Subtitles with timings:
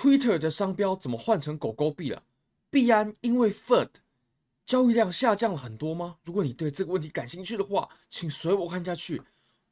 [0.00, 2.22] Twitter 的商标怎么换成狗狗币了？
[2.70, 3.90] 币安因为 FUD
[4.64, 6.16] 交易量下降了很多吗？
[6.24, 9.20] 如果你对这个问题感兴趣的话，请随我看下去。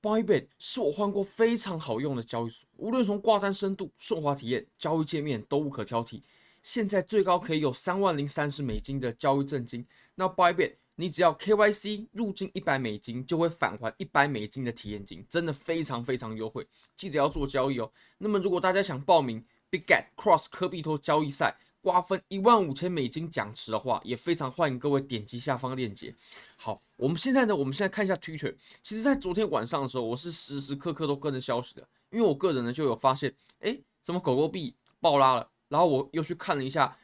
[0.03, 6.21] Bybit 是我换过非常好用的交易所，无论从挂单深度、顺滑体验、交易界面都无可挑剔。
[6.63, 9.87] 现在最高可以有三万零三十美金的交易证金。
[10.15, 16.67] 那 Bybit 你只要 KYC 入金一百美金，就会返还一百美金的体验金，真的非常非常优惠。
[16.99, 17.91] 记得要做交易哦。
[18.19, 26.15] 那么如果大家想报名 Biget Cross 科币托交易赛，瓜分一万五千美金奖池的话，也非常欢迎各位点击下方链接。
[26.57, 28.55] 好，我们现在呢，我们现在看一下 Twitter。
[28.83, 35.51] 其实，在昨天晚上的时候，我是时时刻刻都跟着消息的，因为我个人呢就有发现，哎，怎么狗狗币爆拉了？
[35.69, 36.97] 然后我又去看了一下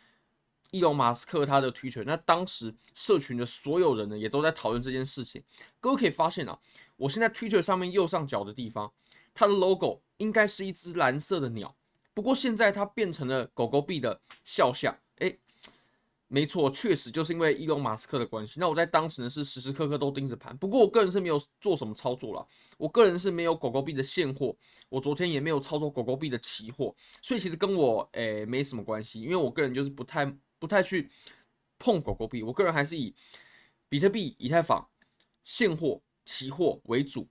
[0.71, 5.45] 伊隆马斯克他的 Twitter，那当时社群的所有人呢也都在讨论这件事情。
[5.81, 6.59] 各位可以发现啊，
[6.97, 8.91] 我现在 Twitter 上面右上角的地方，
[9.35, 11.77] 它的 logo 应该是一只蓝色的鸟。
[12.15, 15.39] 不过现在它变成了狗狗币的肖像，诶，
[16.29, 18.59] 没错，确实就是因为伊隆马斯克的关系。
[18.59, 22.47] 那我在当时呢是时时刻刻都盯着盘，不过我个人是没有做什么操作了。
[22.79, 24.57] 我个人是没有狗狗币的现货，
[24.89, 30.25] 我昨天也没有操作狗狗币的期货，所以其实跟我诶没什么关系，因为我个人就是不太
[30.59, 31.11] 不太去
[31.79, 33.15] 碰狗狗币，我个人还是以
[33.89, 34.89] 比特币、以太坊
[35.43, 37.29] 现货、期货为主。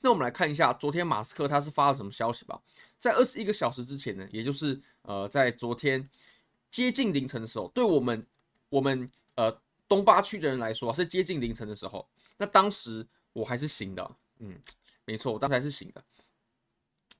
[0.00, 2.60] 那我们来看一下昨天马斯克他是发了什么消息吧。
[3.02, 6.08] 在二十一个小时之前呢，也就是呃在昨天
[6.70, 8.24] 接近凌晨的时候，对我们
[8.68, 12.08] 我们呃东八区的人来说是接近凌晨的时候。
[12.36, 14.56] 那当时我还是醒的，嗯，
[15.04, 16.04] 没错，我当时还是醒的。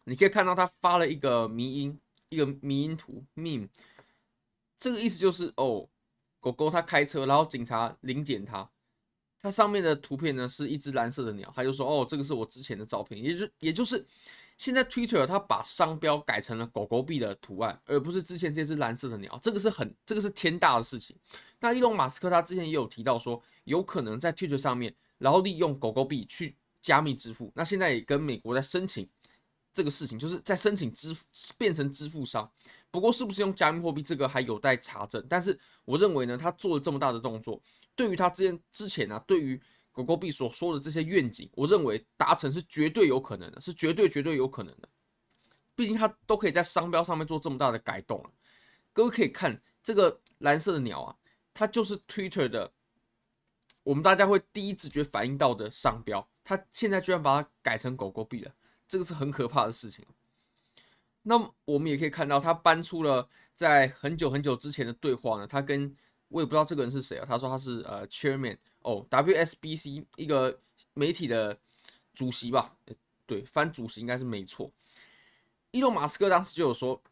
[0.05, 3.69] 你可以看到他发了一个迷因，一个迷因图，meme，
[4.79, 5.89] 这个意思就是哦，
[6.39, 8.71] 狗狗它开车，然后警察临检它。
[9.41, 14.07] 它上面的图片呢是一只蓝色的鸟，他就说：“哦，这个是我之前的照片，也就也就是
[14.63, 21.17] 现在 Twitter 它把商标改成了狗狗币的图案，而不是之前这只蓝色的鸟，这个是很这个是天大的事情。
[21.59, 27.51] 那伊隆马斯克他之前也有提到说，有可能在 Twitter 上面，然后利用狗狗币去加密支付。
[27.57, 29.09] 那现在也跟美国在申请
[29.73, 31.27] 这个事情，就是在申请支付
[31.59, 32.49] 变成支付商。
[32.89, 35.27] 不过是不是用加密货币，这个还有待查证。
[35.29, 37.61] 但是我认为呢，他做了这么大的动作。”
[37.97, 39.61] 对于他之前之前呢、对于
[39.93, 44.89] 狗狗币所说的这些愿景，我认为达成是绝对有可能的，是绝对绝对有可能的。
[45.75, 48.31] 毕竟他都可以在商标上面做这么大的改动了。
[48.93, 51.15] 各位可以看这个蓝色的鸟啊，
[51.53, 52.73] 它就是 Twitter 的，
[53.83, 58.55] 我们大家会第一直觉反应到的商标，它现在居然把它改成狗狗币了，
[58.89, 60.05] 这个是很可怕的事情。
[61.23, 65.95] 那么我们也可以看到，他搬出了在很久很久之前的对话呢，他跟。
[66.33, 67.27] 我也不知道这个人是谁啊？
[67.29, 70.59] 他说他是呃，Chairman 哦，WSBC 一个
[70.95, 71.59] 媒体的
[72.15, 72.75] 主席吧？
[73.27, 74.73] 对，翻主席应该是没错。
[75.71, 77.03] 伊隆马斯克当时就有说，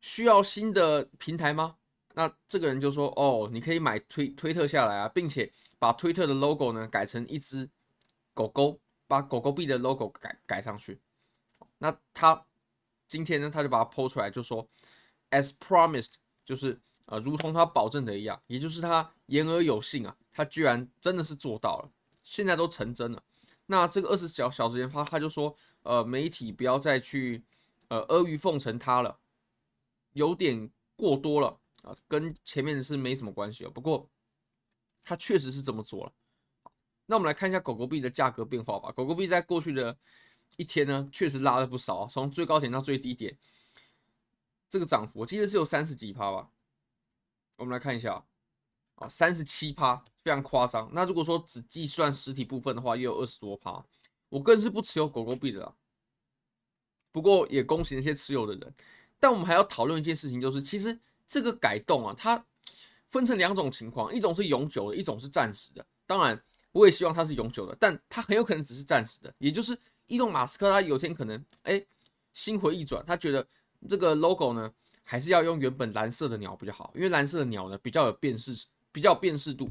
[0.00, 1.76] 需要新的平台吗？
[2.14, 7.68] 那这个人就说哦，你可以买推推特下来啊，并且把推特的 logo 呢改成一只
[8.34, 11.00] 狗狗，把狗狗币的 logo 改改上去。
[11.78, 12.46] 那他
[13.08, 14.68] 今天呢，他就把它 po 出来，就说
[15.30, 16.12] as promised，
[16.44, 16.78] 就是。
[17.06, 21.90] 啊，如同他保证的一样，也就是他言而有信啊，他居然真的是做到了，
[22.22, 23.22] 现在都成真了。
[23.66, 27.42] 那这个二十小小时前发，他就说，呃，媒体不要再去
[27.88, 29.18] 呃阿谀奉承他了，
[30.12, 33.70] 有点过多了啊，跟前面的是没什么关系哦。
[33.70, 34.08] 不过
[35.02, 36.12] 他确实是这么做了。
[37.06, 38.90] 那我们来看一下狗狗币的价格变化吧。
[38.90, 39.96] 狗狗币在过去的
[40.56, 43.36] 一天呢，确实拉了不少，从最高点到最低点，
[44.68, 46.50] 这个涨幅我记得是有三十几趴吧。
[47.56, 48.22] 我们来看一下
[48.96, 50.88] 啊，三十七趴，非常夸张。
[50.92, 53.84] 那如果说只计算实体部分的话，也有二十多趴。
[54.28, 55.74] 我个人是不持有狗狗币的啦，
[57.12, 58.74] 不过也恭喜那些持有的人。
[59.18, 62.44] 但我们还要讨论一件事情，就是其实这个改动啊，它
[63.06, 65.86] 分成两种情况，一种是永久的，一种是暂时的。
[66.06, 66.38] 当然，
[66.72, 69.34] 我也希望它是永久的，但它很有可能只是暂时的。
[69.38, 71.82] 也就是伊隆马斯克他有天可能哎
[72.32, 73.46] 心回意转，他觉得
[73.88, 74.72] 这个 logo 呢。
[75.08, 79.70] 还是要用原本蓝色的鸟比较好，因为蓝色的鸟呢比较有辨识，比较有辨识度，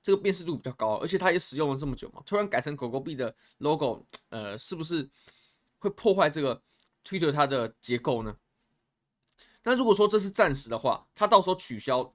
[0.00, 5.10] 这个辨识度比较高，而且它也使用了这么久嘛，突然改成狗狗币的 logo，呃，是不是
[5.78, 6.62] 会破坏这个
[7.04, 8.36] Twitter 它的结构呢？
[9.64, 12.14] 那如果说这是暂时的话，它到时候取消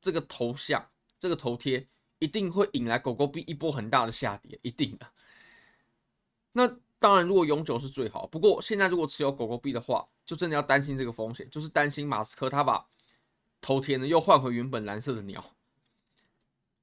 [0.00, 0.88] 这个头像，
[1.18, 1.88] 这个头贴，
[2.20, 5.06] 一定会引来狗狗币一波很大的下跌，一定的。
[6.52, 12.86] 那当然，如果永久是最好，不过现在如果持有狗狗币的话，就真的要担心这个风险，就是担心马斯克他把
[13.60, 15.44] 头贴呢又换回原本蓝色的鸟，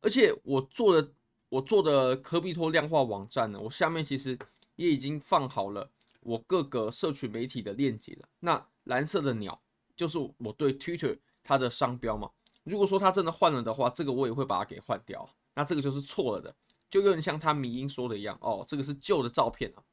[0.02, 1.14] 而且我做的
[1.48, 4.38] 我做的科币托量化网站呢，我下面其实
[4.76, 5.90] 也已经放好了
[6.20, 8.28] 我各个社群媒体的链接了。
[8.42, 9.62] 那蓝色的鸟
[9.96, 12.30] 就是我对 Twitter 它的商标嘛。
[12.66, 15.28] 如果说它真的换了的话，这个我也会把它给换掉。
[15.56, 16.54] 那这个就是错了的，
[16.90, 19.84] 就有点像他迷因说的一样哦，这个是旧的照片啊。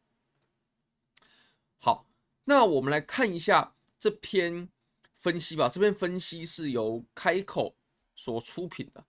[1.87, 2.05] 好，
[2.47, 4.69] 那我们来看一下这篇
[5.15, 5.69] 分析吧。
[5.69, 7.77] 这篇分析是由开口
[8.17, 9.05] 所出品的。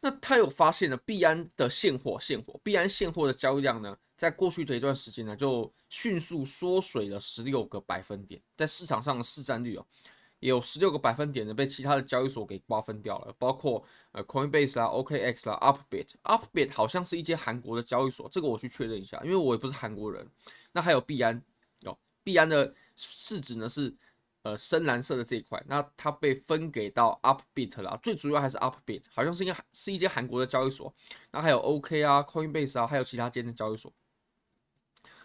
[0.00, 9.86] 那他有发现了币安的现货，现货币安现货的交易量呢，在过去的一段时间呢，就迅速缩水了十六个百分点，在市场上的市占率哦，
[10.40, 13.82] 也有十六个百分点呢被其他的交易所给瓜分掉了，包括
[14.12, 20.28] 呃 Coinbase 啦、OKX 啦、Upbit，Upbit 好像是一间韩国的交易所，这个我去确认一下，因为我也不是韩国人。
[20.72, 21.42] 那还有币安，
[22.22, 23.94] 币安的市值呢是。
[24.42, 30.94] 呃，深蓝色的这一块，那它被分给到 Upbit 了，最主要还是 Upbit，好像是一个是一间韩国的交易所。
[31.30, 33.92] 那还有 OK 啊，Coinbase 啊，还有其他间的交易所。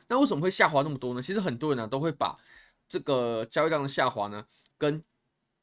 [0.10, 1.22] 那为什么会下滑那么多呢？
[1.22, 2.38] 其实很多人呢都会把
[2.90, 4.46] 这个交易量的下滑呢，
[4.78, 5.02] 跟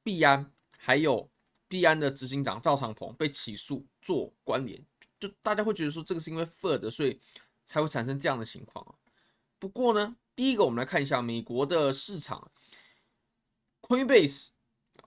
[0.02, 1.28] 币安还有
[1.68, 4.82] 币安的执行长赵长鹏被起诉做关联，
[5.20, 7.20] 就大家会觉得说这个是因为 FUD 所以
[7.66, 8.96] 才会产生这样的情况啊。
[9.58, 12.50] 不过呢，第一个我们来看一下美国的市场。
[13.82, 14.48] Coinbase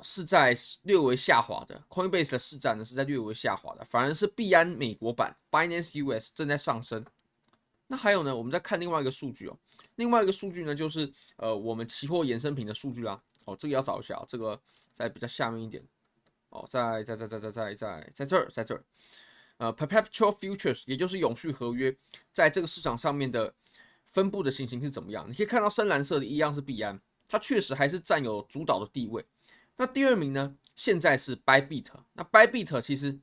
[0.02, 5.36] 是在略微下滑的，Coinbase 的市占呢是在略微下滑的，反而是币安美国版。
[5.50, 7.04] Binance US 正在上升。
[7.88, 9.58] 那还有呢，我们再看另外一个数据哦，
[9.96, 14.60] 另外一个数据呢就是呃我们期货衍生品的数据啊，哦这个要找一下，这个
[14.92, 15.82] 在比较下面一点，
[16.50, 18.84] 哦在在在在在在在在这儿在这儿，
[19.58, 21.96] 呃 Perpetual Futures 也就是永续合约
[22.32, 23.54] 在这个市场上面的
[24.16, 25.30] 分布的情形是怎么样？
[25.30, 26.98] 你可以看到深蓝色的一样是币安。
[27.28, 29.26] 它确实还是占有主导的地位。
[29.76, 30.56] 那第二名呢？
[30.74, 31.88] 现在是 Bybit。
[32.14, 33.20] 那 Bybit 其实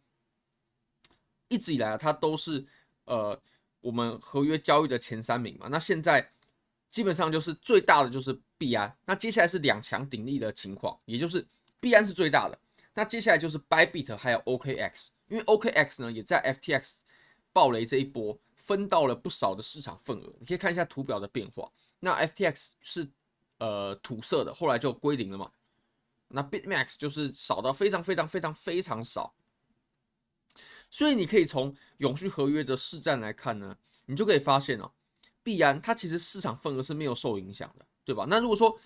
[1.48, 2.66] 一直以来啊，它都是
[3.06, 3.40] 呃
[3.80, 5.68] 我们合约交易的前三名嘛。
[5.70, 6.30] 那现在
[6.90, 8.94] 基本上就是最大的就是币安。
[9.06, 11.46] 那接下来是两强鼎立的情况，也就是
[11.80, 12.58] 币安是最大的。
[12.92, 16.96] 那接下来就是 Bybit 还有 OKX，因为 OKX 呢也在 FTX
[17.50, 20.32] 暴雷这一波分到了不少的市场份额。
[20.38, 21.70] 你可以看一下图表的变化。
[22.00, 23.08] 那 FTX 是。
[23.58, 25.52] 呃，土色的，后来就归零了嘛。
[26.26, 29.36] 那 BitMax 就是少到非常非常非常非常少，
[30.90, 33.76] 所以你可以从永续合约的市占来看呢，
[34.06, 34.90] 你就可以发现哦，
[35.44, 38.26] 币安它其实市场份额是没有受影响的，对吧？
[38.28, 38.76] 那如果说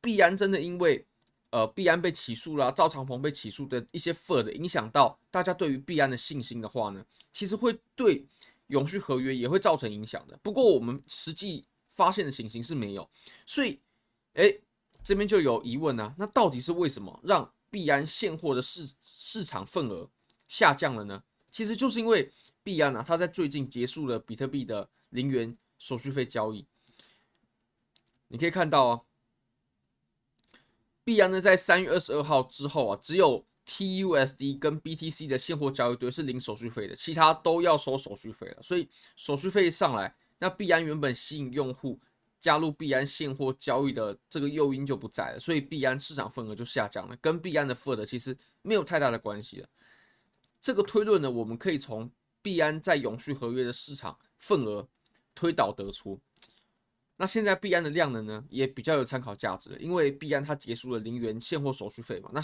[0.00, 1.06] 币安真的因为
[1.50, 8.26] 呃币安被起诉了，赵长鹏被起诉的一些 FUD 影响到大家对于币安的信心的话呢，其实会对
[8.68, 10.38] 永续合约也会造成影响的。
[10.42, 13.08] 不过我们实际发现的情形是没有，
[13.46, 13.80] 所以。
[14.36, 14.52] 哎，
[15.04, 20.10] 这边就有疑问啊，那到底是为什么让币安现货的市市场份额
[20.48, 21.22] 下降了呢？
[21.52, 22.32] 其实就是因为
[22.64, 26.66] 币安啊，它在最近结束了比特币的零元手续费交易。
[28.26, 29.02] 你可以看到啊，
[31.04, 38.62] 币安呢在三月二十二号之后啊，只有 TUSD 跟 BTC 的现货交易对是零手续费的，其他都要收手续费了。
[38.62, 42.00] 所以手续费上来，那币安原本吸引用户。
[42.40, 49.68] 加入币安现货交易的这个诱因就不在了，所以币安市场份额就下降了，跟币安的 FUD 其实没有太大的关系了。
[50.60, 52.10] 这个推论呢，我们可以从
[52.42, 54.86] 币安在永续合约的市场份额
[55.34, 56.20] 推导得出。
[57.16, 62.42] 那现在币安的量能呢，也比较有参考价值，因为币安它结束了零元现货手续费嘛，那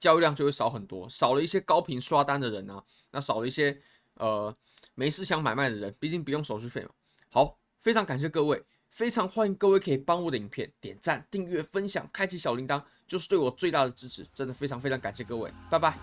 [0.00, 3.78] 交易量就会少很多，少了一些高频刷单的人啊，那少了一些
[4.14, 4.52] 呃
[4.94, 6.90] 没事想买卖的人，毕竟不用手续费嘛。
[7.28, 15.98] 好，非常感谢各位，非常欢迎各位可以帮我的影片点赞、订阅、分享、开启小铃铛，就是对我最大的支持，真的非常非常感谢各位，拜拜。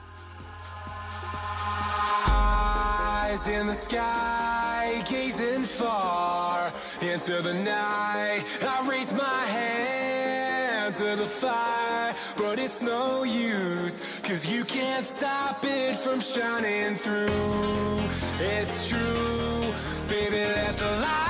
[3.27, 8.45] Eyes in the sky, gazing far into the night.
[8.61, 11.86] I raise my hand the fire.
[12.37, 17.99] but it's no use Cause you can't stop it from shining through.
[18.39, 19.73] It's true,
[20.09, 21.26] baby, let the light